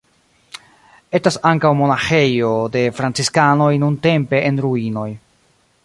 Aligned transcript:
Estas 1.19 1.37
ankaŭ 1.49 1.71
monaĥejo 1.81 2.49
de 2.77 2.83
franciskanoj 3.01 3.71
nuntempe 3.85 4.45
en 4.51 4.63
ruinoj. 4.69 5.11